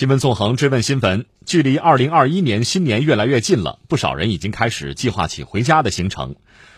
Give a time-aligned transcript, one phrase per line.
[0.00, 6.36] 新闻纵横追问新闻，距离二零二一年新年越来越近了，不少人已经开始计划起回家的行程。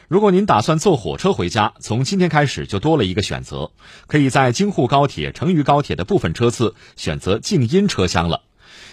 [0.09, 3.71] 如果您打算坐火车回家，从今天开始就多了一个选择，
[4.09, 8.43] 可以在京沪高铁、成渝高铁的部分车次选择静音车厢了。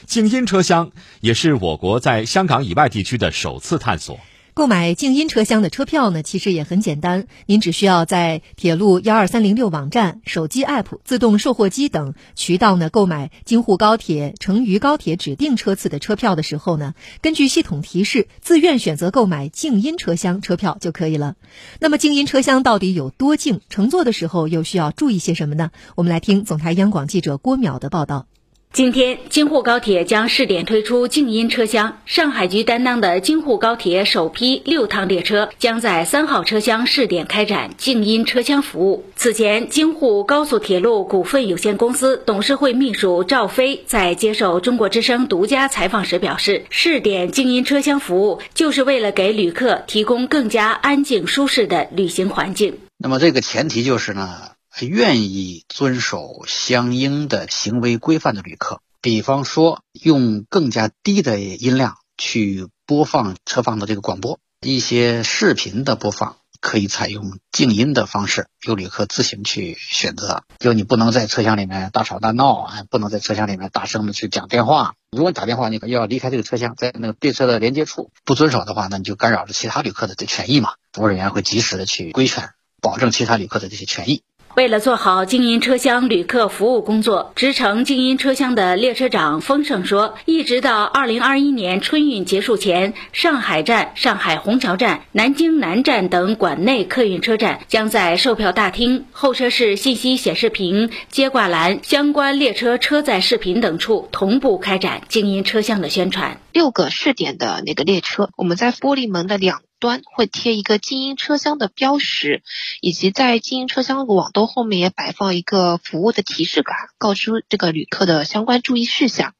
[0.05, 0.91] 静音车厢
[1.21, 4.19] 也是我国在香港以外地区的首次探索。
[4.59, 21.37] 购买静音车厢的车票呢，其实也很简单，您只需要在铁路幺二三零六网站、手机 App、自动售货机等渠道呢购买京沪高铁、成渝高铁指定车次的车票的时候呢，根据系统提示，自愿选择购买静音车厢车票就可以了。
[21.79, 23.61] 那么静音车厢到底有多静？
[23.69, 25.71] 乘坐的时候又需要注意些什么呢？
[25.95, 28.25] 我们来听总台央广记者郭淼的报道。
[28.71, 31.99] 今天，京沪高铁将试点推出静音车厢。
[32.05, 39.03] 上海局担当的京沪高铁首批六趟列车将在三号车厢试点开展静音车厢服务。
[39.15, 52.77] 此前，京沪高速铁路股份有限公司董事会秘书赵飞在接受中国之声独家采访时表示，试点静音车厢服务就是为了给旅客提供更加安静舒适的旅行环境。
[52.97, 54.51] 那么，这个前提就是呢？
[54.81, 70.43] 愿意遵守相应的行为规范的旅客，比方说用更加低的音量去播放车放的这个广播，一些视频的播放可以采用静音的方式，由旅客自行去选择。
[70.59, 74.95] 就你不能在车厢里面大吵大闹啊，不能在车厢里面大声的去讲电话。
[75.11, 80.73] 如果你打电话，你要离开这个车厢，在那个列车的连接处不遵守的话，那你就干扰了其他旅客的这权益嘛。
[80.93, 82.49] 服务人员会及时的去规劝，
[82.81, 84.23] 保证其他旅客的这些权益。
[84.55, 106.37] 为了做好静音车厢旅客服务工作，执乘静音车厢的列车长丰盛说，一直到二零二一年春运结束前，上海站、上海虹桥站、南京南站等管内客运车站将在售票大厅、候车室信息显示屏、接挂栏、相关列车车载视频等处同步开展静音车厢的宣传。
[106.51, 109.61] 六个试点的那个列车，我们在玻璃门的两。
[109.79, 112.43] 端会贴一个静音车厢的标识，
[112.81, 119.33] 以及在静音车厢网兜后面也摆放一个服务的提示卡，告知这个旅客的相关注意事项。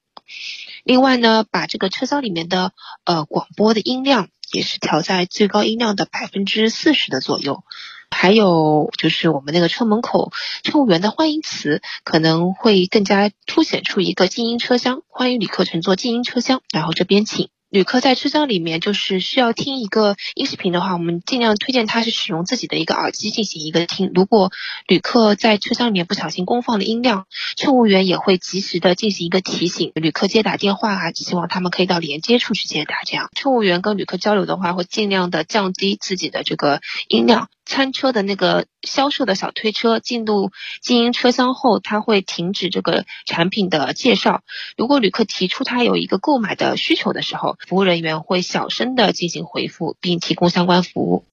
[0.83, 2.71] 另外呢，把这个车厢里面的
[3.03, 7.63] 呃广播的音量也是调在最高音量的百分之四十的左右。
[8.11, 10.31] 还有就是我们那个车门口
[10.63, 17.49] 乘务员的欢迎词可能会更加凸显出一个静音车厢，欢迎旅客乘坐静音车厢，然后这边请。
[17.69, 24.11] 旅客在车厢里面就是需要听一个音视频的话，我们尽量推荐他是使用自己的一个耳机进行一个听。
[24.15, 24.51] 如果
[24.87, 29.91] 旅客在车厢里面不小心公放了音量，乘务员也会及时的进行一个提醒。
[29.93, 33.03] 旅客接打电话啊，希望他们可以到连接处去接打。
[33.05, 37.49] 这样，乘务员跟旅客交流的话，会尽量的降低自己的这个音量。
[37.65, 44.41] 餐车的那个销售的小推车进入经营车厢后，他会停止这个产品的介绍。
[44.75, 51.25] 如果旅客提出他有一个购买的需求的时候，服务人员会小声的进行回复，并提供相关服务。